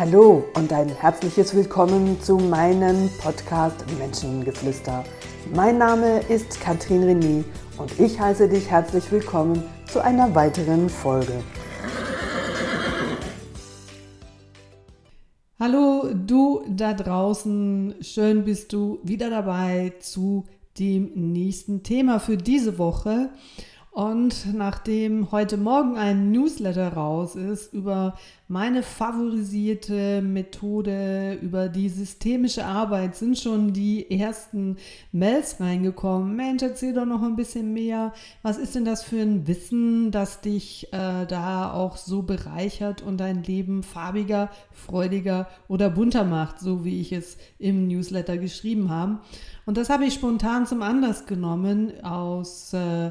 [0.00, 5.04] Hallo und ein herzliches Willkommen zu meinem Podcast Menschengeflüster.
[5.54, 7.44] Mein Name ist Katrin René
[7.76, 9.62] und ich heiße dich herzlich willkommen
[9.92, 11.44] zu einer weiteren Folge.
[15.58, 20.46] Hallo, du da draußen, schön bist du wieder dabei zu
[20.78, 23.28] dem nächsten Thema für diese Woche.
[23.92, 28.16] Und nachdem heute Morgen ein Newsletter raus ist über
[28.46, 34.76] meine favorisierte Methode, über die systemische Arbeit, sind schon die ersten
[35.10, 36.36] Mails reingekommen.
[36.36, 38.12] Mensch, erzähl doch noch ein bisschen mehr.
[38.42, 43.18] Was ist denn das für ein Wissen, das dich äh, da auch so bereichert und
[43.18, 49.18] dein Leben farbiger, freudiger oder bunter macht, so wie ich es im Newsletter geschrieben habe.
[49.66, 53.10] Und das habe ich spontan zum Anlass genommen aus äh,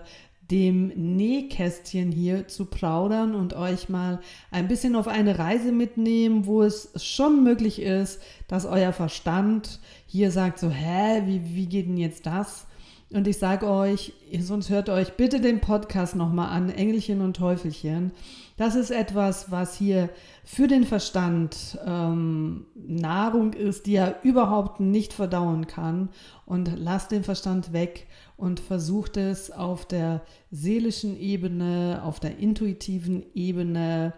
[0.52, 4.20] dem Nähkästchen hier zu plaudern und euch mal
[4.52, 10.32] ein bisschen auf eine Reise mitnehmen, wo es schon möglich ist, dass euer Verstand hier
[10.32, 12.66] sagt so, hä, wie, wie geht denn jetzt das?
[13.12, 18.12] Und ich sage euch, sonst hört euch bitte den Podcast nochmal an, Engelchen und Teufelchen.
[18.60, 20.10] Das ist etwas, was hier
[20.44, 26.10] für den Verstand ähm, Nahrung ist, die er überhaupt nicht verdauen kann.
[26.46, 33.24] Und lasst den Verstand weg und versucht es auf der seelischen Ebene, auf der intuitiven
[33.34, 34.12] Ebene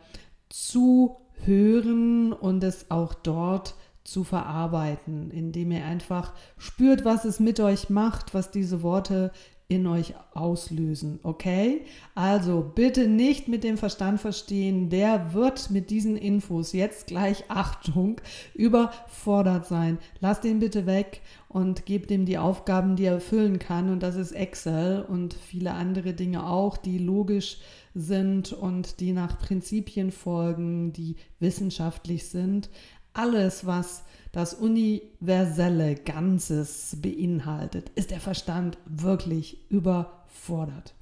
[0.49, 7.59] zu hören und es auch dort zu verarbeiten, indem ihr einfach spürt, was es mit
[7.59, 9.31] euch macht, was diese Worte
[9.71, 11.21] in euch auslösen.
[11.23, 11.85] Okay?
[12.13, 18.19] Also bitte nicht mit dem Verstand verstehen, der wird mit diesen Infos jetzt gleich Achtung
[18.53, 19.97] überfordert sein.
[20.19, 23.89] Lasst den bitte weg und gebt ihm die Aufgaben, die er erfüllen kann.
[23.89, 27.59] Und das ist Excel und viele andere Dinge auch, die logisch
[27.95, 32.69] sind und die nach Prinzipien folgen, die wissenschaftlich sind.
[33.13, 40.93] Alles, was das universelle Ganzes beinhaltet, ist der Verstand wirklich überfordert.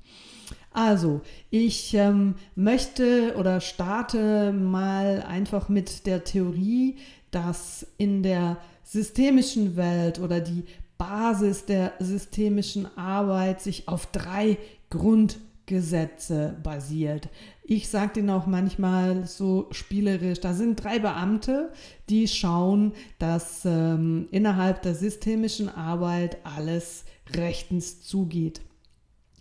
[0.72, 6.98] Also, ich ähm, möchte oder starte mal einfach mit der Theorie,
[7.32, 10.64] dass in der systemischen Welt oder die
[10.98, 14.58] Basis der systemischen Arbeit sich auf drei
[15.70, 17.30] Grundgesetze basiert.
[17.64, 21.72] Ich sage denen auch manchmal so spielerisch, da sind drei Beamte,
[22.10, 28.62] die schauen, dass ähm, innerhalb der systemischen Arbeit alles rechtens zugeht.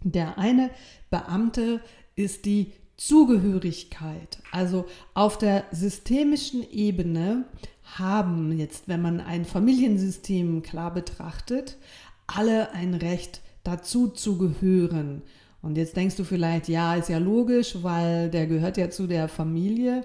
[0.03, 0.71] Der eine
[1.11, 1.81] Beamte
[2.15, 4.39] ist die Zugehörigkeit.
[4.53, 4.85] Also
[5.15, 7.45] auf der systemischen Ebene
[7.97, 11.79] haben jetzt, wenn man ein Familiensystem klar betrachtet,
[12.27, 15.23] alle ein Recht dazu zu gehören.
[15.61, 19.29] Und jetzt denkst du vielleicht, ja, ist ja logisch, weil der gehört ja zu der
[19.29, 20.05] Familie.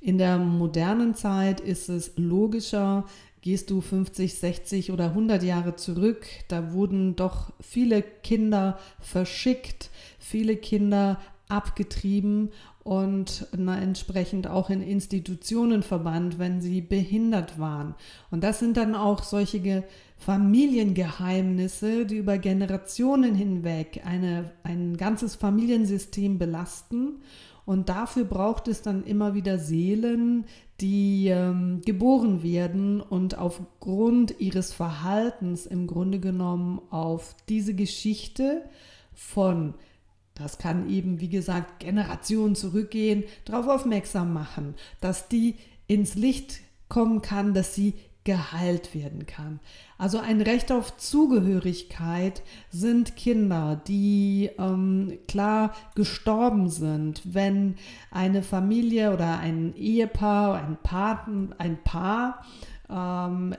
[0.00, 3.04] In der modernen Zeit ist es logischer,
[3.42, 10.56] gehst du 50, 60 oder 100 Jahre zurück, da wurden doch viele Kinder verschickt, viele
[10.56, 11.18] Kinder
[11.48, 12.50] abgetrieben
[12.82, 17.94] und entsprechend auch in Institutionen verbannt, wenn sie behindert waren.
[18.30, 19.84] Und das sind dann auch solche
[20.20, 27.22] Familiengeheimnisse, die über Generationen hinweg eine, ein ganzes Familiensystem belasten.
[27.64, 30.44] Und dafür braucht es dann immer wieder Seelen,
[30.80, 38.68] die ähm, geboren werden und aufgrund ihres Verhaltens im Grunde genommen auf diese Geschichte
[39.14, 39.74] von,
[40.34, 47.22] das kann eben, wie gesagt, Generationen zurückgehen, darauf aufmerksam machen, dass die ins Licht kommen
[47.22, 47.94] kann, dass sie
[48.24, 49.60] geheilt werden kann.
[49.96, 57.76] Also ein Recht auf Zugehörigkeit sind Kinder, die ähm, klar gestorben sind, wenn
[58.10, 62.44] eine Familie oder ein Ehepaar, ein Paten, ein Paar
[62.90, 63.54] ähm,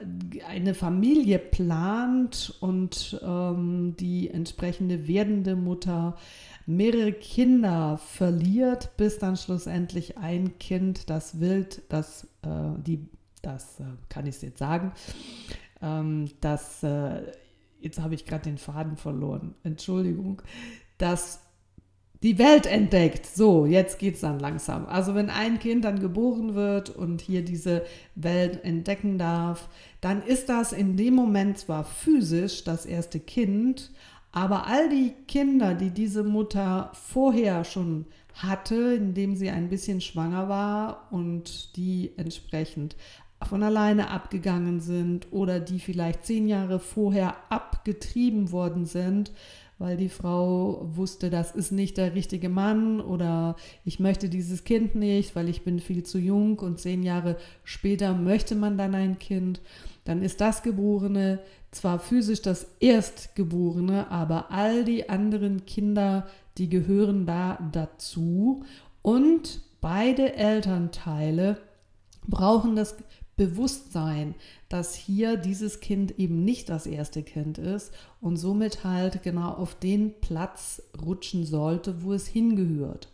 [0.48, 6.18] eine Familie plant und ähm, die entsprechende werdende Mutter
[6.66, 13.08] mehrere Kinder verliert, bis dann schlussendlich ein Kind, das wild, das äh, die
[13.42, 14.92] das äh, kann ich jetzt sagen.
[15.82, 17.22] Ähm, das, äh,
[17.80, 20.42] jetzt habe ich gerade den Faden verloren, Entschuldigung,
[20.98, 21.40] dass
[22.24, 23.26] die Welt entdeckt.
[23.26, 24.86] So, jetzt geht es dann langsam.
[24.86, 27.84] Also wenn ein Kind dann geboren wird und hier diese
[28.16, 29.70] Welt entdecken darf,
[30.02, 33.92] dann ist das in dem Moment zwar physisch das erste Kind,
[34.32, 38.06] aber all die Kinder, die diese Mutter vorher schon
[38.36, 42.96] hatte, indem sie ein bisschen schwanger war und die entsprechend
[43.48, 49.32] von alleine abgegangen sind oder die vielleicht zehn Jahre vorher abgetrieben worden sind,
[49.78, 54.94] weil die Frau wusste, das ist nicht der richtige Mann oder ich möchte dieses Kind
[54.94, 59.18] nicht, weil ich bin viel zu jung und zehn Jahre später möchte man dann ein
[59.18, 59.60] Kind,
[60.04, 61.40] dann ist das Geborene
[61.72, 66.28] zwar physisch das Erstgeborene, aber all die anderen Kinder,
[66.58, 68.64] die gehören da dazu
[69.02, 71.58] und beide Elternteile
[72.28, 72.98] brauchen das
[73.42, 74.36] Bewusstsein,
[74.70, 77.92] dass hier dieses Kind eben nicht das erste Kind ist
[78.22, 83.11] und somit halt genau auf den Platz rutschen sollte, wo es hingehört.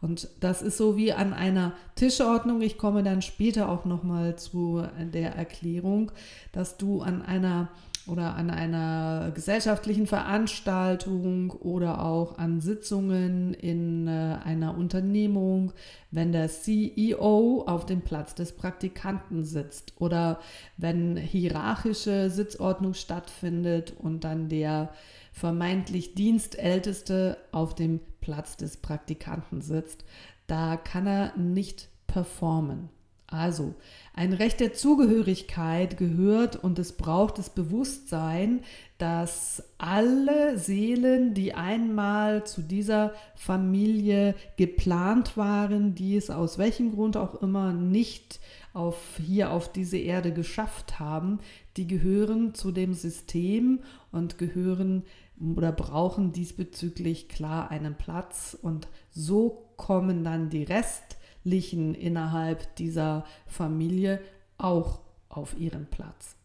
[0.00, 2.62] Und das ist so wie an einer Tischordnung.
[2.62, 4.82] Ich komme dann später auch noch mal zu
[5.12, 6.10] der Erklärung,
[6.52, 7.68] dass du an einer
[8.06, 15.72] oder an einer gesellschaftlichen Veranstaltung oder auch an Sitzungen in äh, einer Unternehmung,
[16.10, 20.40] wenn der CEO auf dem Platz des Praktikanten sitzt oder
[20.76, 24.90] wenn hierarchische Sitzordnung stattfindet und dann der
[25.32, 30.04] vermeintlich Dienstälteste auf dem Platz des Praktikanten sitzt,
[30.46, 32.88] da kann er nicht performen.
[33.30, 33.74] Also,
[34.12, 38.62] ein Recht der Zugehörigkeit gehört und es braucht das Bewusstsein,
[38.98, 47.16] dass alle Seelen, die einmal zu dieser Familie geplant waren, die es aus welchem Grund
[47.16, 48.40] auch immer nicht
[48.72, 51.40] auf, hier auf diese Erde geschafft haben,
[51.76, 53.80] die gehören zu dem System
[54.12, 55.04] und gehören
[55.40, 63.24] oder brauchen diesbezüglich klar einen Platz und so kommen dann die Rest Lichen innerhalb dieser
[63.46, 64.20] Familie
[64.58, 66.36] auch auf ihren Platz.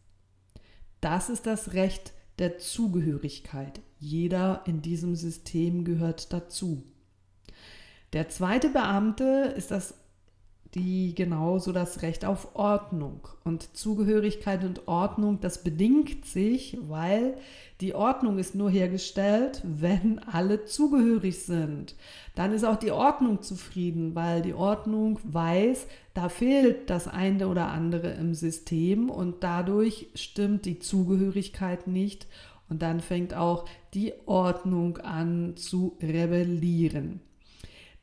[1.01, 3.81] Das ist das Recht der Zugehörigkeit.
[3.99, 6.83] Jeder in diesem System gehört dazu.
[8.13, 9.95] Der zweite Beamte ist das
[10.75, 13.27] die genauso das Recht auf Ordnung.
[13.45, 17.37] Und Zugehörigkeit und Ordnung, das bedingt sich, weil
[17.81, 21.95] die Ordnung ist nur hergestellt, wenn alle zugehörig sind.
[22.35, 27.69] Dann ist auch die Ordnung zufrieden, weil die Ordnung weiß, da fehlt das eine oder
[27.69, 32.27] andere im System und dadurch stimmt die Zugehörigkeit nicht
[32.69, 37.21] und dann fängt auch die Ordnung an zu rebellieren.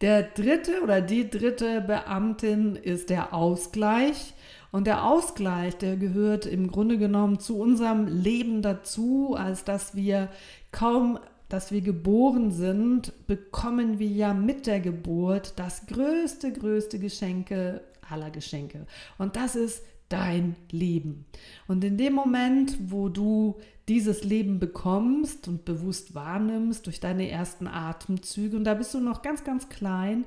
[0.03, 4.35] Der dritte oder die dritte Beamtin ist der Ausgleich.
[4.73, 10.29] Und der Ausgleich, der gehört im Grunde genommen zu unserem Leben dazu, als dass wir
[10.73, 17.83] kaum, dass wir geboren sind, bekommen wir ja mit der Geburt das größte, größte Geschenke
[18.11, 18.87] aller Geschenke.
[19.19, 21.27] Und das ist dein Leben.
[21.67, 27.67] Und in dem Moment, wo du dieses Leben bekommst und bewusst wahrnimmst durch deine ersten
[27.67, 30.25] Atemzüge, und da bist du noch ganz, ganz klein,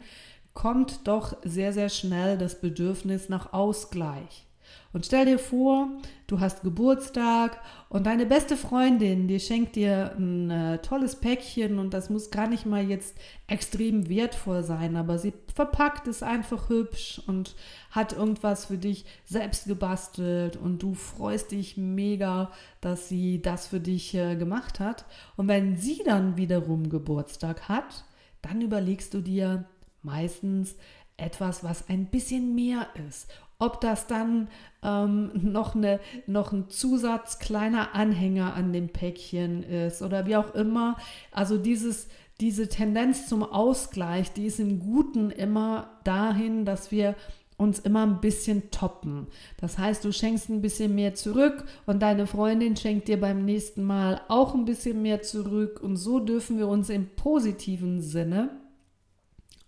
[0.54, 4.46] kommt doch sehr, sehr schnell das Bedürfnis nach Ausgleich.
[4.95, 5.89] Und stell dir vor,
[6.25, 11.94] du hast Geburtstag und deine beste Freundin, die schenkt dir ein äh, tolles Päckchen und
[11.94, 13.13] das muss gar nicht mal jetzt
[13.47, 17.57] extrem wertvoll sein, aber sie verpackt es einfach hübsch und
[17.92, 23.81] hat irgendwas für dich selbst gebastelt und du freust dich mega, dass sie das für
[23.81, 25.03] dich äh, gemacht hat.
[25.36, 28.06] Und wenn sie dann wiederum Geburtstag hat,
[28.42, 29.65] dann überlegst du dir
[30.03, 30.77] meistens
[31.18, 33.30] etwas, was ein bisschen mehr ist
[33.66, 34.48] ob das dann
[34.84, 40.54] ähm, noch, eine, noch ein Zusatz, kleiner Anhänger an dem Päckchen ist oder wie auch
[40.54, 40.98] immer.
[41.32, 42.08] Also dieses,
[42.40, 47.16] diese Tendenz zum Ausgleich, die ist im Guten immer dahin, dass wir
[47.57, 49.28] uns immer ein bisschen toppen.
[49.57, 53.84] Das heißt, du schenkst ein bisschen mehr zurück und deine Freundin schenkt dir beim nächsten
[53.84, 58.50] Mal auch ein bisschen mehr zurück und so dürfen wir uns im positiven Sinne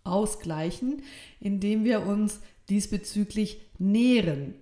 [0.03, 1.01] ausgleichen,
[1.39, 4.55] indem wir uns diesbezüglich nähren.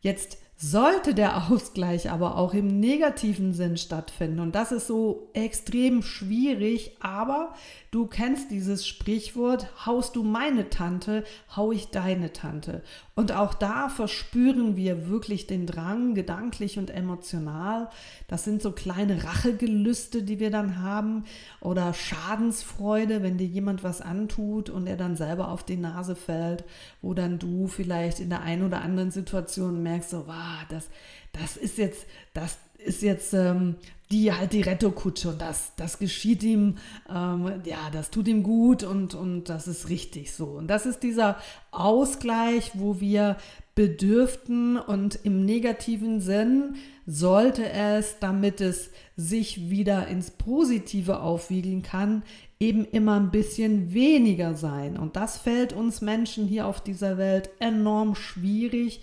[0.00, 4.40] Jetzt sollte der Ausgleich aber auch im negativen Sinn stattfinden.
[4.40, 7.54] Und das ist so extrem schwierig, aber
[7.90, 11.24] du kennst dieses Sprichwort, haust du meine Tante,
[11.56, 12.82] hau ich deine Tante.
[13.20, 17.90] Und auch da verspüren wir wirklich den Drang, gedanklich und emotional.
[18.28, 21.24] Das sind so kleine Rachegelüste, die wir dann haben
[21.60, 26.64] oder Schadensfreude, wenn dir jemand was antut und er dann selber auf die Nase fällt,
[27.02, 30.88] wo dann du vielleicht in der einen oder anderen Situation merkst, so, wow, das,
[31.34, 33.76] das ist jetzt, das ist jetzt ähm,
[34.10, 38.82] die halt die Rettokutsche und das, das geschieht ihm, ähm, ja, das tut ihm gut
[38.82, 40.46] und, und das ist richtig so.
[40.46, 41.38] Und das ist dieser
[41.70, 43.36] Ausgleich, wo wir
[43.76, 46.74] bedürften und im negativen Sinn
[47.06, 52.24] sollte es, damit es sich wieder ins Positive aufwiegeln kann,
[52.58, 54.98] eben immer ein bisschen weniger sein.
[54.98, 59.00] Und das fällt uns Menschen hier auf dieser Welt enorm schwierig,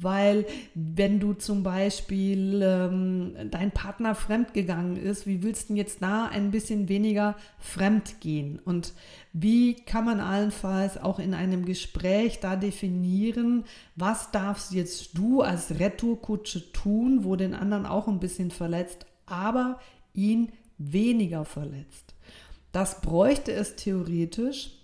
[0.00, 6.26] weil wenn du zum Beispiel ähm, dein Partner fremdgegangen ist, wie willst du jetzt da
[6.26, 8.60] ein bisschen weniger fremd gehen?
[8.64, 8.92] Und
[9.32, 13.64] wie kann man allenfalls auch in einem Gespräch da definieren,
[13.96, 19.80] was darfst jetzt du als Retourkutsche tun, wo den anderen auch ein bisschen verletzt, aber
[20.14, 22.14] ihn weniger verletzt?
[22.70, 24.77] Das bräuchte es theoretisch,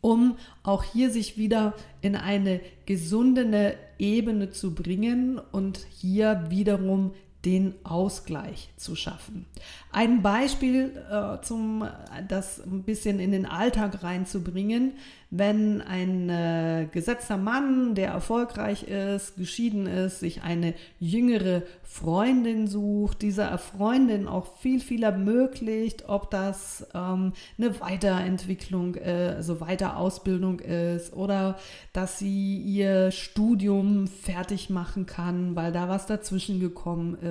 [0.00, 7.12] um auch hier sich wieder in eine gesundene Ebene zu bringen und hier wiederum
[7.44, 9.46] den Ausgleich zu schaffen.
[9.92, 11.88] Ein Beispiel, äh, zum
[12.28, 14.92] das ein bisschen in den Alltag reinzubringen,
[15.32, 23.22] wenn ein äh, gesetzter Mann, der erfolgreich ist, geschieden ist, sich eine jüngere Freundin sucht,
[23.22, 31.12] dieser Freundin auch viel, viel ermöglicht, ob das ähm, eine Weiterentwicklung, äh, also Weiterausbildung ist
[31.12, 31.58] oder
[31.92, 37.29] dass sie ihr Studium fertig machen kann, weil da was dazwischen gekommen ist.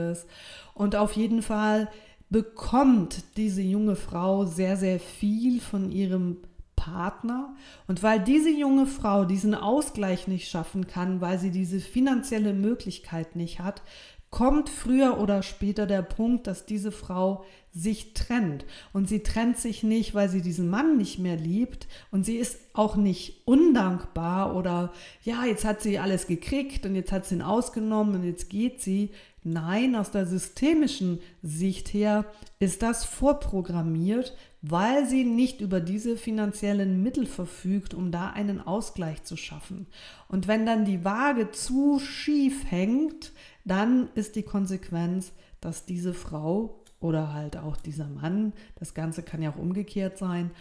[0.74, 1.90] Und auf jeden Fall
[2.30, 6.38] bekommt diese junge Frau sehr, sehr viel von ihrem
[6.76, 7.56] Partner.
[7.88, 13.36] Und weil diese junge Frau diesen Ausgleich nicht schaffen kann, weil sie diese finanzielle Möglichkeit
[13.36, 13.82] nicht hat,
[14.30, 18.66] kommt früher oder später der Punkt, dass diese Frau sich trennt.
[18.94, 21.88] Und sie trennt sich nicht, weil sie diesen Mann nicht mehr liebt.
[22.12, 27.12] Und sie ist auch nicht undankbar oder ja, jetzt hat sie alles gekriegt und jetzt
[27.12, 29.10] hat sie ihn ausgenommen und jetzt geht sie.
[29.44, 32.26] Nein, aus der systemischen Sicht her
[32.60, 39.24] ist das vorprogrammiert, weil sie nicht über diese finanziellen Mittel verfügt, um da einen Ausgleich
[39.24, 39.88] zu schaffen.
[40.28, 43.32] Und wenn dann die Waage zu schief hängt,
[43.64, 45.32] dann ist die Konsequenz,
[45.62, 50.52] dass diese Frau oder halt auch dieser Mann, das Ganze kann ja auch umgekehrt sein,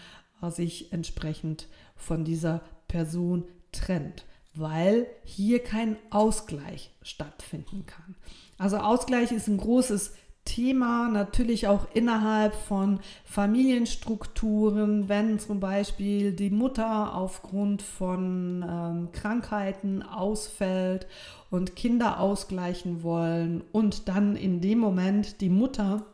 [0.51, 1.67] sich entsprechend
[1.97, 8.15] von dieser Person trennt, weil hier kein Ausgleich stattfinden kann.
[8.59, 10.13] Also Ausgleich ist ein großes
[10.45, 20.03] Thema natürlich auch innerhalb von Familienstrukturen, wenn zum Beispiel die Mutter aufgrund von ähm, Krankheiten
[20.03, 21.07] ausfällt
[21.51, 26.07] und Kinder ausgleichen wollen und dann in dem Moment die Mutter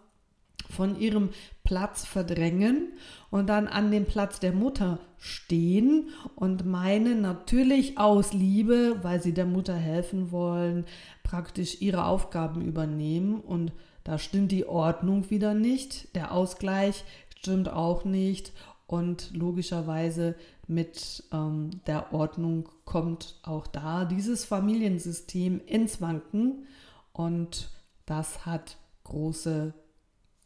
[0.71, 1.31] von ihrem
[1.63, 2.93] Platz verdrängen
[3.31, 9.33] und dann an dem Platz der Mutter stehen und meinen natürlich aus Liebe, weil sie
[9.33, 10.85] der Mutter helfen wollen,
[11.23, 13.41] praktisch ihre Aufgaben übernehmen.
[13.41, 13.73] Und
[14.05, 17.05] da stimmt die Ordnung wieder nicht, der Ausgleich
[17.39, 18.53] stimmt auch nicht.
[18.87, 20.35] Und logischerweise
[20.67, 26.67] mit ähm, der Ordnung kommt auch da dieses Familiensystem ins Wanken.
[27.13, 27.71] Und
[28.05, 29.73] das hat große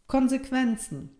[0.09, 1.11] Konsequenzen.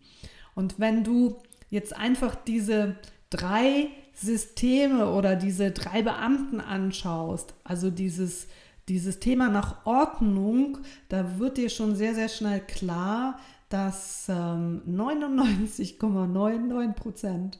[0.55, 1.37] Und wenn du
[1.69, 2.97] jetzt einfach diese
[3.29, 8.47] drei Systeme oder diese drei Beamten anschaust, also dieses
[8.89, 16.93] dieses Thema nach Ordnung, da wird dir schon sehr, sehr schnell klar, dass ähm, 99,99
[16.93, 17.59] Prozent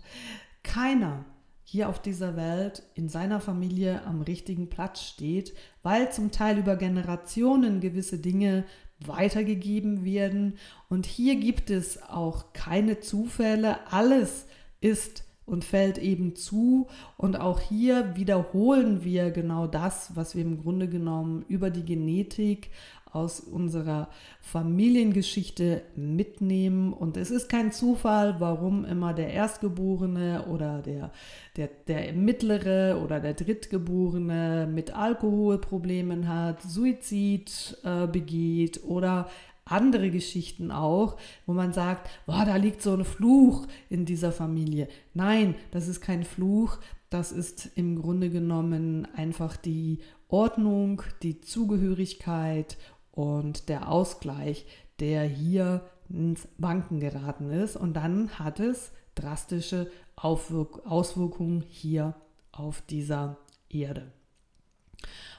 [0.64, 1.24] keiner
[1.64, 6.78] hier auf dieser Welt in seiner Familie am richtigen Platz steht, weil zum Teil über
[6.78, 8.66] Generationen gewisse Dinge
[9.06, 10.58] weitergegeben werden.
[10.90, 13.78] Und hier gibt es auch keine Zufälle.
[13.92, 14.46] Alles
[14.82, 16.88] ist und fällt eben zu.
[17.18, 22.70] Und auch hier wiederholen wir genau das, was wir im Grunde genommen über die Genetik
[23.12, 24.10] aus unserer
[24.42, 26.94] Familiengeschichte mitnehmen.
[26.94, 31.12] Und es ist kein Zufall, warum immer der Erstgeborene oder der,
[31.56, 39.30] der, der Mittlere oder der Drittgeborene mit Alkoholproblemen hat, Suizid äh, begeht oder
[39.66, 44.88] andere Geschichten auch, wo man sagt, boah, da liegt so ein Fluch in dieser Familie.
[45.14, 46.78] Nein, das ist kein Fluch,
[47.10, 52.78] das ist im Grunde genommen einfach die Ordnung, die Zugehörigkeit
[53.12, 54.66] und der Ausgleich,
[55.00, 57.76] der hier ins Wanken geraten ist.
[57.76, 62.16] Und dann hat es drastische Aufwirk Auswirkungen hier
[62.52, 63.38] auf dieser
[63.70, 64.12] Erde.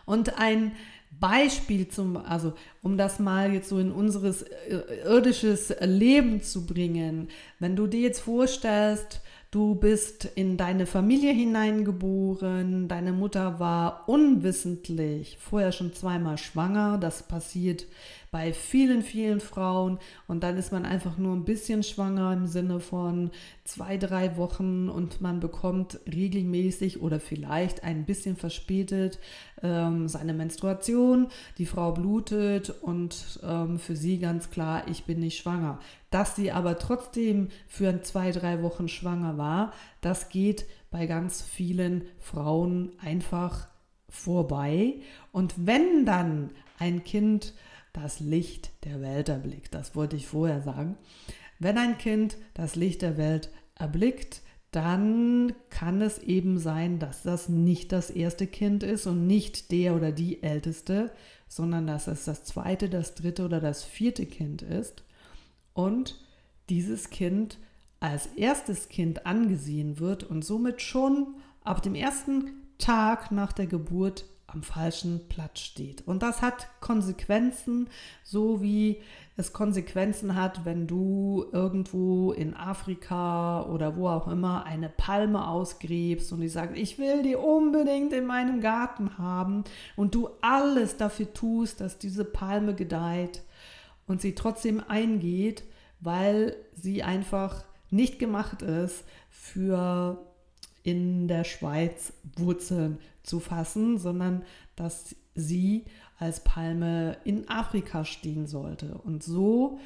[0.07, 0.73] Und ein
[1.19, 7.29] Beispiel zum, also um das mal jetzt so in unseres äh, irdisches Leben zu bringen,
[7.59, 15.39] wenn du dir jetzt vorstellst, du bist in deine Familie hineingeboren, deine Mutter war unwissentlich
[15.41, 17.87] vorher schon zweimal schwanger, das passiert
[18.31, 19.99] bei vielen, vielen Frauen.
[20.29, 23.31] Und dann ist man einfach nur ein bisschen schwanger im Sinne von
[23.65, 29.19] zwei, drei Wochen und man bekommt regelmäßig oder vielleicht ein bisschen verspätet
[29.63, 31.29] ähm, seine Menstruation.
[31.59, 35.81] Die Frau blutet und ähm, für sie ganz klar, ich bin nicht schwanger.
[36.11, 42.05] Dass sie aber trotzdem für zwei, drei Wochen schwanger war, das geht bei ganz vielen
[42.19, 43.69] Frauen einfach
[44.09, 44.95] vorbei.
[45.33, 47.55] Und wenn dann ein Kind
[47.93, 50.97] das Licht der Welt erblickt, das wollte ich vorher sagen,
[51.59, 57.49] wenn ein Kind das Licht der Welt erblickt, dann kann es eben sein, dass das
[57.49, 61.13] nicht das erste Kind ist und nicht der oder die älteste,
[61.49, 65.03] sondern dass es das zweite, das dritte oder das vierte Kind ist
[65.75, 66.21] und
[66.69, 67.59] dieses Kind
[67.99, 74.25] als erstes Kind angesehen wird und somit schon ab dem ersten Tag nach der Geburt
[74.53, 76.07] am falschen Platz steht.
[76.07, 77.89] Und das hat Konsequenzen,
[78.23, 79.01] so wie
[79.37, 86.33] es Konsequenzen hat, wenn du irgendwo in Afrika oder wo auch immer eine Palme ausgräbst
[86.33, 89.65] und die sagt, ich will die unbedingt in meinem Garten haben
[89.97, 93.43] und du alles dafür tust, dass diese Palme gedeiht
[94.07, 95.65] und sie trotzdem eingeht,
[96.01, 100.19] weil sie einfach nicht gemacht ist für
[100.83, 104.43] in der Schweiz Wurzeln zu fassen, sondern
[104.77, 105.85] dass sie
[106.19, 109.01] als Palme in Afrika stehen sollte.
[109.05, 109.81] Und so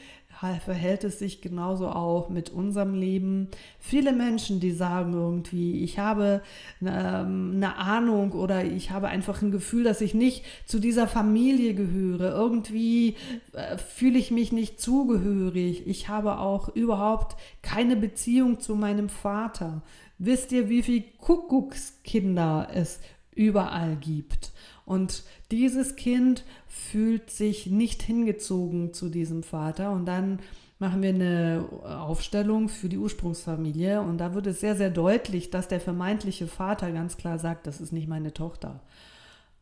[0.64, 3.48] verhält es sich genauso auch mit unserem Leben.
[3.78, 6.42] Viele Menschen, die sagen irgendwie, ich habe
[6.82, 11.74] ähm, eine, Ahnung oder ich habe einfach ein Gefühl, dass ich nicht zu dieser Familie
[11.74, 12.34] gehöre.
[12.34, 13.16] Irgendwie
[13.52, 15.86] äh, fühle ich mich nicht zugehörig.
[15.86, 19.82] Ich habe auch überhaupt keine Beziehung zu meinem Vater.
[20.18, 23.00] Wisst ihr, wie viele Kuckuckskinder es
[23.34, 24.52] überall gibt?
[24.86, 30.40] Und dieses Kind fühlt sich nicht hingezogen zu diesem Vater und dann
[30.78, 35.68] machen wir eine Aufstellung für die Ursprungsfamilie und da wird es sehr, sehr deutlich, dass
[35.68, 38.80] der vermeintliche Vater ganz klar sagt, das ist nicht meine Tochter.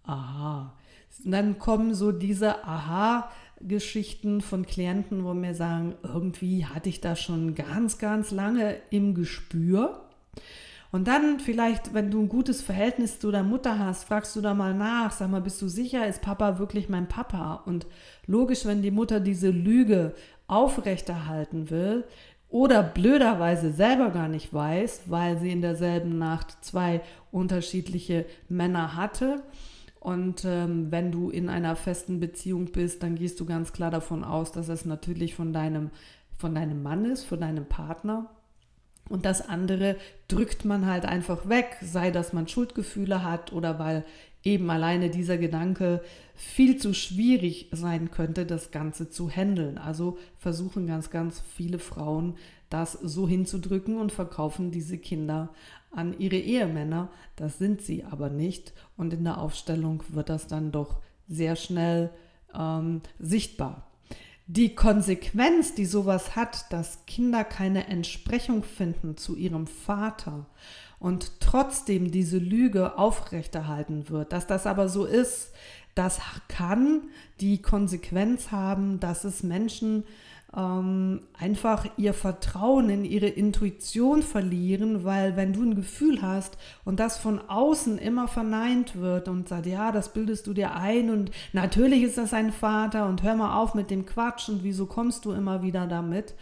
[0.04, 0.72] Aha.
[1.24, 7.20] Und dann kommen so diese Aha-Geschichten von Klienten, wo mir sagen, irgendwie hatte ich das
[7.20, 10.01] schon ganz, ganz lange im Gespür.
[10.92, 14.52] Und dann vielleicht, wenn du ein gutes Verhältnis zu deiner Mutter hast, fragst du da
[14.52, 17.62] mal nach, sag mal, bist du sicher, ist Papa wirklich mein Papa?
[17.64, 17.86] Und
[18.26, 20.14] logisch, wenn die Mutter diese Lüge
[20.48, 22.04] aufrechterhalten will
[22.50, 29.42] oder blöderweise selber gar nicht weiß, weil sie in derselben Nacht zwei unterschiedliche Männer hatte.
[29.98, 34.24] Und ähm, wenn du in einer festen Beziehung bist, dann gehst du ganz klar davon
[34.24, 35.90] aus, dass es natürlich von deinem,
[36.36, 38.28] von deinem Mann ist, von deinem Partner.
[39.08, 39.96] Und das andere
[40.28, 44.04] drückt man halt einfach weg, sei dass man Schuldgefühle hat oder weil
[44.44, 46.02] eben alleine dieser Gedanke
[46.34, 49.78] viel zu schwierig sein könnte, das Ganze zu handeln.
[49.78, 52.36] Also versuchen ganz, ganz viele Frauen
[52.70, 55.50] das so hinzudrücken und verkaufen diese Kinder
[55.90, 57.10] an ihre Ehemänner.
[57.36, 58.72] Das sind sie aber nicht.
[58.96, 62.10] Und in der Aufstellung wird das dann doch sehr schnell
[62.54, 63.91] ähm, sichtbar
[64.46, 70.46] die Konsequenz, die sowas hat, dass Kinder keine Entsprechung finden zu ihrem Vater
[70.98, 75.52] und trotzdem diese Lüge aufrechterhalten wird, dass das aber so ist,
[75.94, 77.02] das kann
[77.40, 80.04] die Konsequenz haben, dass es Menschen
[80.56, 87.00] ähm, einfach ihr Vertrauen in ihre Intuition verlieren, weil wenn du ein Gefühl hast und
[87.00, 91.30] das von außen immer verneint wird und sagt, ja, das bildest du dir ein und
[91.52, 95.24] natürlich ist das ein Vater und hör mal auf mit dem Quatsch und wieso kommst
[95.24, 96.34] du immer wieder damit,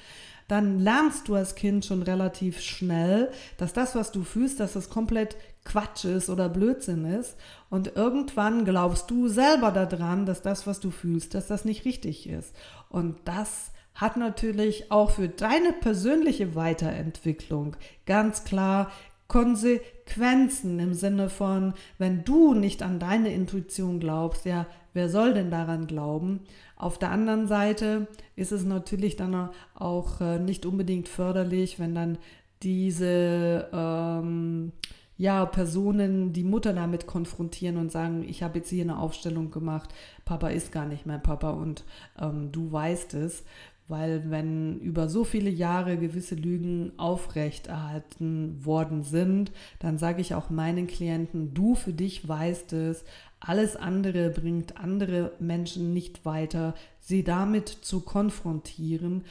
[0.49, 4.90] dann lernst du als Kind schon relativ schnell, dass das, was du fühlst, dass das
[4.90, 7.37] komplett Quatsch ist oder Blödsinn ist.
[7.68, 12.29] Und irgendwann glaubst du selber daran, dass das, was du fühlst, dass das nicht richtig
[12.29, 12.53] ist.
[12.88, 17.76] Und das hat natürlich auch für deine persönliche Weiterentwicklung
[18.07, 18.90] ganz klar
[19.29, 25.53] Konsequenzen im Sinne von, wenn du nicht an deine Intuition glaubst, ja, wer soll denn
[25.53, 26.40] daran glauben?
[26.74, 32.18] Auf der anderen Seite ist es natürlich dann auch äh, nicht unbedingt förderlich, wenn dann
[32.62, 34.72] diese ähm,
[35.20, 39.90] ja, Personen die Mutter damit konfrontieren und sagen, ich habe jetzt hier eine Aufstellung gemacht,
[40.24, 41.85] Papa ist gar nicht mein Papa und
[42.18, 43.44] ähm, du weißt es.
[43.90, 49.50] Weil wenn über so viele Jahre gewisse Lügen aufrechterhalten worden sind,
[49.81, 53.05] dann sage ich auch meinen Klienten, du für dich weißt es,
[53.40, 59.24] alles andere bringt andere Menschen nicht weiter, sie damit zu konfrontieren.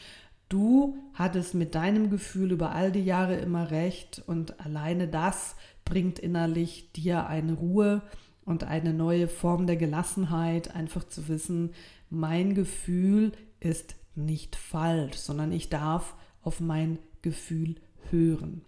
[0.49, 6.19] Du hattest mit deinem Gefühl über all die Jahre immer recht und alleine das bringt
[6.19, 8.01] innerlich dir eine Ruhe
[8.45, 11.71] und eine neue Form der Gelassenheit, einfach zu wissen,
[12.09, 13.95] mein Gefühl ist
[14.25, 17.75] nicht falsch, sondern ich darf auf mein Gefühl
[18.10, 18.65] hören.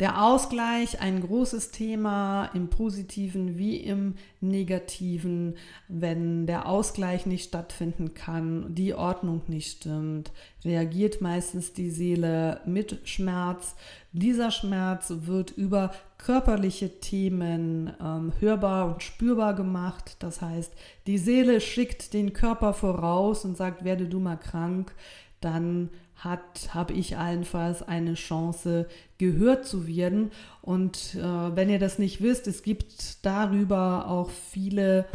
[0.00, 5.56] Der Ausgleich, ein großes Thema im positiven wie im negativen.
[5.86, 10.32] Wenn der Ausgleich nicht stattfinden kann, die Ordnung nicht stimmt,
[10.64, 13.76] reagiert meistens die Seele mit Schmerz.
[14.12, 20.16] Dieser Schmerz wird über körperliche Themen ähm, hörbar und spürbar gemacht.
[20.18, 20.72] Das heißt,
[21.06, 24.94] die Seele schickt den Körper voraus und sagt, werde du mal krank,
[25.40, 28.86] dann hat, habe ich allenfalls eine Chance,
[29.18, 30.30] gehört zu werden.
[30.60, 35.06] Und äh, wenn ihr das nicht wisst, es gibt darüber auch viele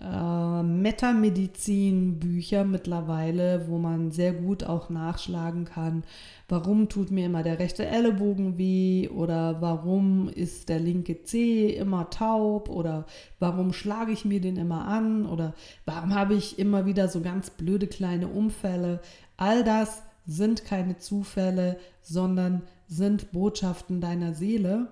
[0.00, 6.04] äh, Metamedizin-Bücher mittlerweile, wo man sehr gut auch nachschlagen kann,
[6.48, 12.10] warum tut mir immer der rechte Ellenbogen weh oder warum ist der linke Zeh immer
[12.10, 13.06] taub oder
[13.40, 15.52] warum schlage ich mir den immer an oder
[15.84, 19.00] warum habe ich immer wieder so ganz blöde kleine Umfälle.
[19.36, 24.88] All das sind keine Zufälle, sondern sind Botschaften deiner Seele.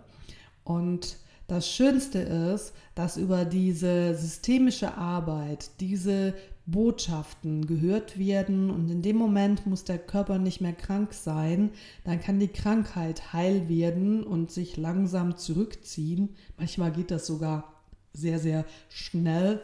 [0.64, 6.34] Und das Schönste ist, dass über diese systemische Arbeit diese
[6.66, 11.70] Botschaften gehört werden und in dem Moment muss der Körper nicht mehr krank sein,
[12.02, 16.30] dann kann die Krankheit heil werden und sich langsam zurückziehen.
[16.58, 17.72] Manchmal geht das sogar
[18.12, 19.60] sehr, sehr schnell.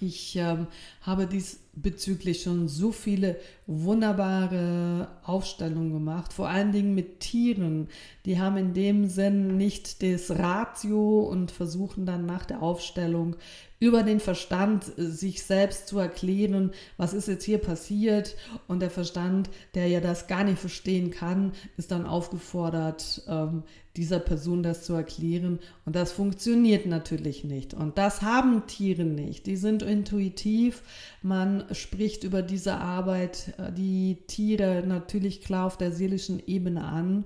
[0.00, 0.66] Ich ähm,
[1.02, 7.88] habe diesbezüglich schon so viele wunderbare Aufstellungen gemacht, vor allen Dingen mit Tieren.
[8.24, 13.36] Die haben in dem Sinn nicht das Ratio und versuchen dann nach der Aufstellung
[13.82, 18.36] über den Verstand sich selbst zu erklären, was ist jetzt hier passiert.
[18.68, 23.64] Und der Verstand, der ja das gar nicht verstehen kann, ist dann aufgefordert, ähm,
[23.96, 25.58] dieser Person das zu erklären.
[25.84, 27.74] Und das funktioniert natürlich nicht.
[27.74, 29.46] Und das haben Tiere nicht.
[29.46, 30.84] Die sind intuitiv.
[31.20, 37.24] Man spricht über diese Arbeit äh, die Tiere natürlich klar auf der seelischen Ebene an.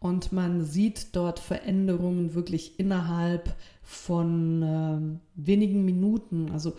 [0.00, 3.54] Und man sieht dort Veränderungen wirklich innerhalb
[3.88, 6.50] von äh, wenigen Minuten.
[6.52, 6.74] Also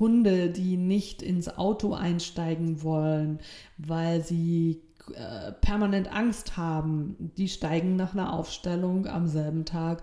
[0.00, 3.38] Hunde, die nicht ins Auto einsteigen wollen,
[3.76, 4.80] weil sie
[5.12, 10.02] äh, permanent Angst haben, die steigen nach einer Aufstellung am selben Tag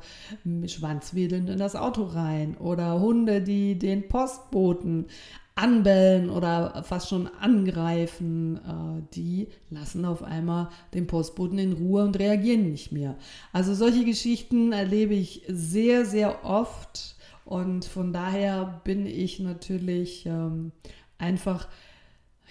[0.66, 2.56] schwanzwedelnd in das Auto rein.
[2.58, 5.08] Oder Hunde, die den Postboten
[5.56, 12.18] anbellen oder fast schon angreifen, äh, die lassen auf einmal den Postboten in Ruhe und
[12.18, 13.16] reagieren nicht mehr.
[13.54, 20.72] Also solche Geschichten erlebe ich sehr, sehr oft und von daher bin ich natürlich ähm,
[21.18, 21.68] einfach,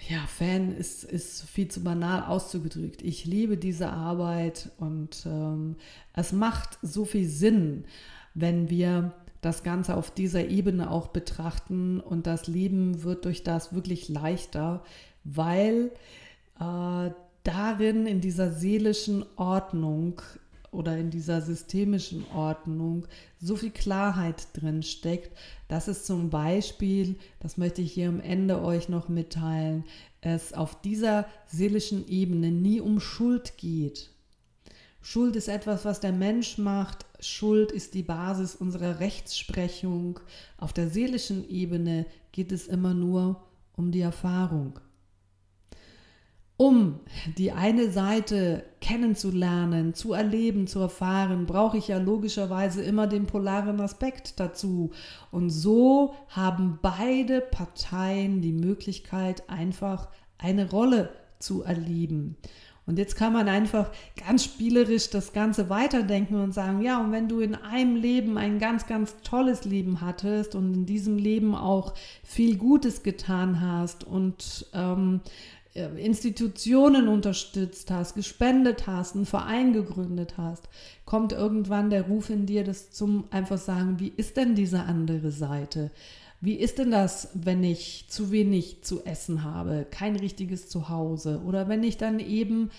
[0.09, 3.01] ja, Fan ist, ist viel zu banal ausgedrückt.
[3.01, 5.75] Ich liebe diese Arbeit und ähm,
[6.13, 7.85] es macht so viel Sinn,
[8.33, 13.73] wenn wir das Ganze auf dieser Ebene auch betrachten und das Leben wird durch das
[13.73, 14.83] wirklich leichter,
[15.23, 15.91] weil
[16.59, 17.11] äh,
[17.43, 20.21] darin in dieser seelischen Ordnung
[20.71, 23.05] oder in dieser systemischen Ordnung
[23.39, 28.61] so viel Klarheit drin steckt, dass es zum Beispiel, das möchte ich hier am Ende
[28.61, 29.83] euch noch mitteilen,
[30.21, 34.09] es auf dieser seelischen Ebene nie um Schuld geht.
[35.01, 37.05] Schuld ist etwas, was der Mensch macht.
[37.19, 40.19] Schuld ist die Basis unserer Rechtsprechung.
[40.57, 43.43] Auf der seelischen Ebene geht es immer nur
[43.75, 44.79] um die Erfahrung.
[46.61, 46.99] Um
[47.39, 53.81] die eine Seite kennenzulernen, zu erleben, zu erfahren, brauche ich ja logischerweise immer den polaren
[53.81, 54.91] Aspekt dazu.
[55.31, 62.37] Und so haben beide Parteien die Möglichkeit, einfach eine Rolle zu erleben.
[62.85, 63.89] Und jetzt kann man einfach
[64.27, 68.59] ganz spielerisch das Ganze weiterdenken und sagen, ja, und wenn du in einem Leben ein
[68.59, 74.67] ganz, ganz tolles Leben hattest und in diesem Leben auch viel Gutes getan hast und
[74.73, 80.67] ähm, äh, Institutionen unterstützt hast, gespendet hast, einen Verein gegründet hast,
[81.05, 85.31] kommt irgendwann der Ruf in dir, das zum einfach sagen, wie ist denn diese andere
[85.31, 85.91] Seite?
[86.41, 91.69] Wie ist denn das, wenn ich zu wenig zu essen habe, kein richtiges Zuhause oder
[91.69, 92.71] wenn ich dann eben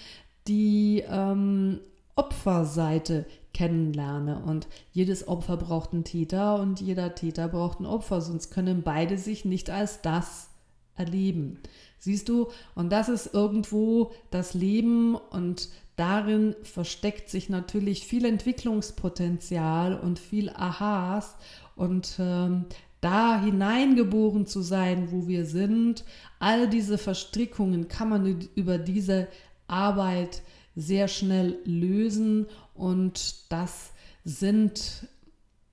[0.48, 1.80] die ähm,
[2.14, 3.24] Opferseite
[3.54, 8.82] kennenlerne und jedes Opfer braucht einen Täter und jeder Täter braucht ein Opfer, sonst können
[8.82, 10.51] beide sich nicht als das
[10.96, 11.58] erleben.
[11.98, 19.98] Siehst du, und das ist irgendwo das Leben und darin versteckt sich natürlich viel Entwicklungspotenzial
[19.98, 21.36] und viel Aha's
[21.76, 22.64] und ähm,
[23.00, 26.04] da hineingeboren zu sein, wo wir sind.
[26.38, 29.28] All diese Verstrickungen kann man über diese
[29.66, 30.42] Arbeit
[30.76, 33.92] sehr schnell lösen und das
[34.24, 35.08] sind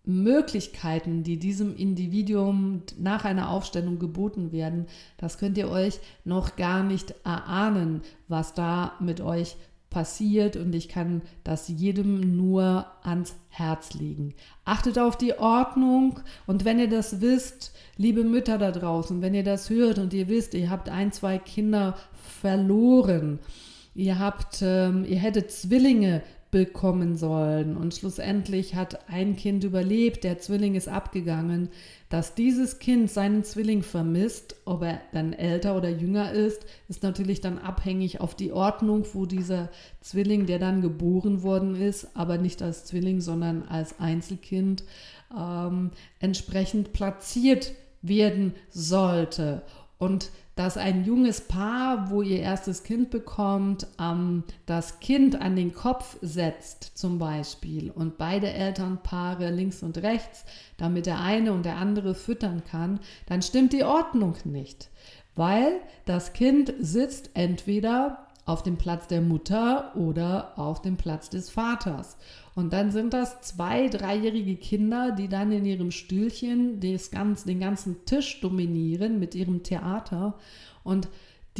[0.10, 4.88] Möglichkeiten, die diesem Individuum nach einer Aufstellung geboten werden.
[5.17, 9.56] Das könnt ihr euch noch gar nicht erahnen, was da mit euch
[9.89, 14.36] passiert und ich kann das jedem nur ans Herz legen.
[14.63, 19.43] Achtet auf die Ordnung und wenn ihr das wisst, liebe Mütter da draußen, wenn ihr
[19.43, 21.98] das hört und ihr wisst, ihr habt ein, zwei Kinder
[22.41, 23.39] verloren,
[23.95, 30.39] ihr habt, ähm, ihr hättet Zwillinge bekommen sollen und schlussendlich hat ein Kind überlebt, der
[30.39, 31.69] Zwilling ist abgegangen,
[32.09, 37.39] dass dieses Kind seinen Zwilling vermisst, ob er dann älter oder jünger ist, ist natürlich
[37.39, 39.69] dann abhängig auf die Ordnung, wo dieser
[40.01, 44.83] Zwilling, der dann geboren worden ist, aber nicht als Zwilling, sondern als Einzelkind,
[45.38, 49.62] ähm, entsprechend platziert werden sollte.
[49.99, 55.74] Und dass ein junges Paar, wo ihr erstes Kind bekommt, ähm, das Kind an den
[55.74, 60.43] Kopf setzt zum Beispiel und beide Elternpaare links und rechts,
[60.76, 64.89] damit der eine und der andere füttern kann, dann stimmt die Ordnung nicht,
[65.34, 71.51] weil das Kind sitzt entweder auf dem Platz der Mutter oder auf dem Platz des
[71.51, 72.17] Vaters.
[72.55, 77.59] Und dann sind das zwei, dreijährige Kinder, die dann in ihrem Stühlchen das ganz, den
[77.59, 80.33] ganzen Tisch dominieren mit ihrem Theater.
[80.83, 81.09] Und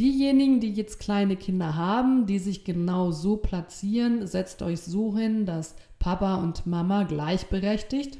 [0.00, 5.46] diejenigen, die jetzt kleine Kinder haben, die sich genau so platzieren, setzt euch so hin,
[5.46, 8.18] dass Papa und Mama gleichberechtigt,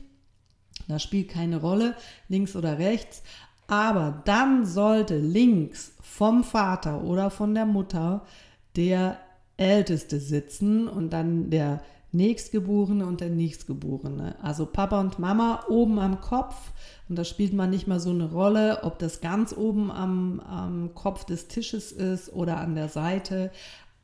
[0.87, 1.97] das spielt keine Rolle,
[2.29, 3.25] links oder rechts,
[3.67, 8.25] aber dann sollte links vom Vater oder von der Mutter
[8.77, 9.19] der
[9.57, 11.81] Älteste sitzen und dann der
[12.13, 14.37] Nächstgeborene und der Nächstgeborene.
[14.43, 16.73] Also Papa und Mama oben am Kopf.
[17.09, 20.95] Und da spielt man nicht mal so eine Rolle, ob das ganz oben am, am
[20.95, 23.53] Kopf des Tisches ist oder an der Seite.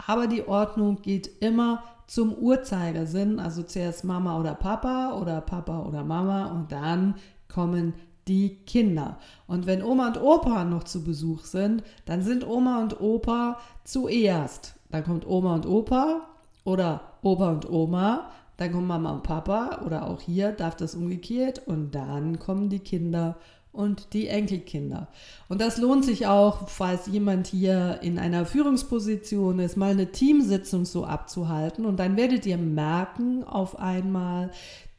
[0.07, 6.05] Aber die Ordnung geht immer zum Uhrzeigersinn, also zuerst Mama oder Papa oder Papa oder
[6.05, 7.17] Mama und dann
[7.49, 7.95] kommen
[8.29, 9.19] die Kinder.
[9.47, 14.75] Und wenn Oma und Opa noch zu Besuch sind, dann sind Oma und Opa zuerst.
[14.91, 16.27] Dann kommt Oma und Opa
[16.65, 21.63] oder Opa und Oma, dann kommen Mama und Papa oder auch hier darf das umgekehrt
[21.67, 23.37] und dann kommen die Kinder
[23.73, 25.09] und die Enkelkinder.
[25.49, 30.87] Und das lohnt sich auch, falls jemand hier in einer Führungsposition ist, mal eine Teamsitzung
[30.87, 34.51] so abzuhalten und dann werdet ihr merken auf einmal,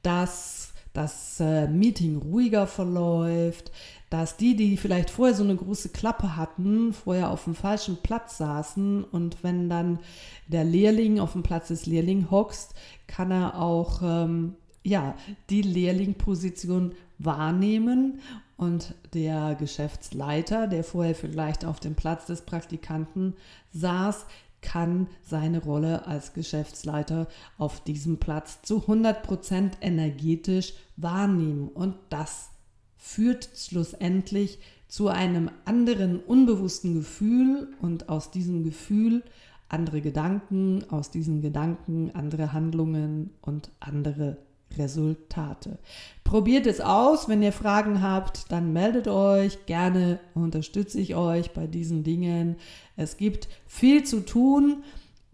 [0.03, 0.66] dass
[0.97, 3.71] das äh, Meeting ruhiger verläuft,
[4.09, 8.39] dass die, die vielleicht vorher so eine große Klappe hatten, vorher auf dem falschen Platz
[8.39, 9.99] saßen und wenn dann
[10.47, 12.73] der Lehrling auf dem Platz des Lehrling hockst,
[13.05, 15.13] kann er auch ähm, ja,
[15.51, 18.19] die Lehrlingposition wahrnehmen
[18.55, 23.35] und der Geschäftsleiter, der vorher vielleicht auf dem Platz des Praktikanten
[23.71, 24.25] saß,
[24.61, 31.69] kann seine Rolle als Geschäftsleiter auf diesem Platz zu 100% energetisch wahrnehmen.
[31.69, 32.49] Und das
[32.97, 39.23] führt schlussendlich zu einem anderen unbewussten Gefühl und aus diesem Gefühl
[39.69, 44.37] andere Gedanken, aus diesen Gedanken andere Handlungen und andere
[44.77, 45.77] Resultate.
[46.23, 47.29] Probiert es aus.
[47.29, 49.65] Wenn ihr Fragen habt, dann meldet euch.
[49.65, 52.57] Gerne unterstütze ich euch bei diesen Dingen.
[52.95, 54.83] Es gibt viel zu tun.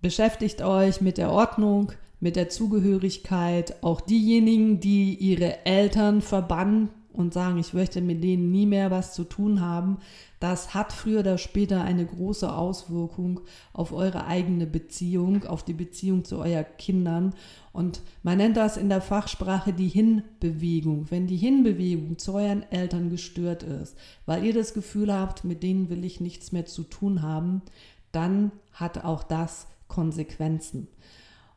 [0.02, 3.82] Beschäftigt euch mit der Ordnung, mit der Zugehörigkeit.
[3.84, 9.13] Auch diejenigen, die ihre Eltern verbannen und sagen, ich möchte mit denen nie mehr was
[9.13, 9.97] zu tun haben,
[10.39, 13.39] das hat früher oder später eine große Auswirkung
[13.71, 17.34] auf eure eigene Beziehung, auf die Beziehung zu euren Kindern.
[17.71, 21.10] Und man nennt das in der Fachsprache die Hinbewegung.
[21.10, 23.95] Wenn die Hinbewegung zu euren Eltern gestört ist,
[24.26, 27.62] weil ihr das Gefühl habt, mit denen will ich nichts mehr zu tun haben,
[28.12, 30.88] dann hat auch das Konsequenzen.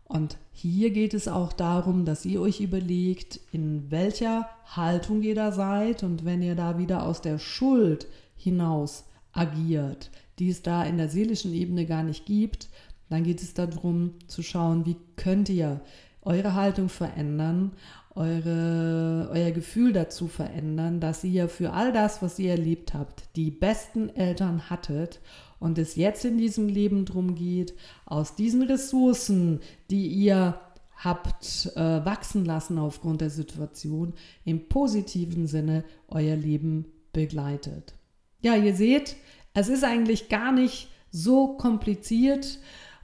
[0.09, 5.53] Und hier geht es auch darum, dass ihr euch überlegt, in welcher Haltung ihr da
[5.53, 10.97] seid und wenn ihr da wieder aus der Schuld hinaus agiert, die es da in
[10.97, 12.69] der seelischen Ebene gar nicht gibt,
[13.09, 15.81] dann geht es darum zu schauen, wie könnt ihr
[16.23, 17.73] eure Haltung verändern,
[18.15, 23.51] eure, euer Gefühl dazu verändern, dass ihr für all das, was ihr erlebt habt, die
[23.51, 25.21] besten Eltern hattet
[25.59, 30.61] und es jetzt in diesem Leben darum geht, aus diesen Ressourcen, die ihr
[30.97, 34.15] habt äh, wachsen lassen aufgrund der Situation,
[34.45, 37.95] im positiven Sinne euer Leben begleitet.
[38.41, 39.17] Ja, ihr seht,
[39.55, 42.59] es ist eigentlich gar nicht so kompliziert.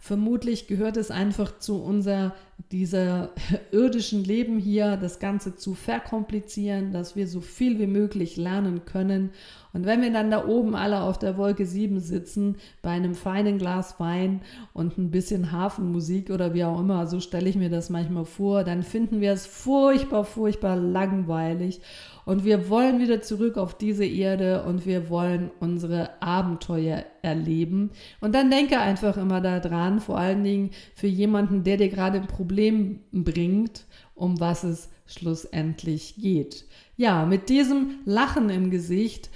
[0.04, 2.34] Vermutlich gehört es einfach zu unser
[2.72, 3.30] dieser
[3.70, 9.30] irdischen Leben hier, das Ganze zu verkomplizieren, dass wir so viel wie möglich lernen können.
[9.72, 13.58] Und wenn wir dann da oben alle auf der Wolke 7 sitzen, bei einem feinen
[13.58, 14.40] Glas Wein
[14.72, 18.64] und ein bisschen Hafenmusik oder wie auch immer, so stelle ich mir das manchmal vor,
[18.64, 21.80] dann finden wir es furchtbar, furchtbar langweilig.
[22.24, 27.90] Und wir wollen wieder zurück auf diese Erde und wir wollen unsere Abenteuer erleben.
[28.20, 32.28] Und dann denke einfach immer daran, vor allen Dingen für jemanden, der dir gerade ein
[32.28, 36.64] Problem bringt, um was es schlussendlich geht.
[36.96, 39.30] Ja, mit diesem Lachen im Gesicht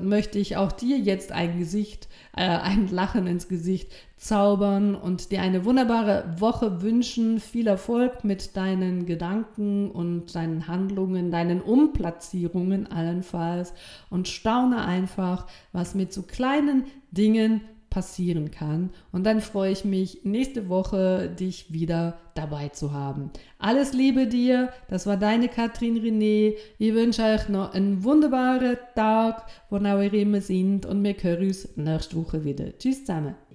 [0.00, 5.40] möchte ich auch dir jetzt ein Gesicht, äh, ein Lachen ins Gesicht zaubern und dir
[5.40, 7.40] eine wunderbare Woche wünschen.
[7.40, 13.72] Viel Erfolg mit deinen Gedanken und deinen Handlungen, deinen Umplatzierungen allenfalls
[14.10, 18.90] und staune einfach, was mit so kleinen Dingen passieren kann.
[19.12, 23.30] Und dann freue ich mich, nächste Woche dich wieder dabei zu haben.
[23.58, 26.54] Alles Liebe dir, das war deine Katrin René.
[26.78, 31.76] Ich wünsche euch noch einen wunderbaren Tag, wo ihr immer sind und wir hören uns
[31.76, 32.78] nächste Woche wieder.
[32.78, 33.49] Tschüss zusammen.